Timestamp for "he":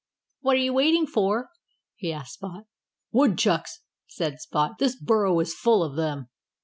1.95-2.11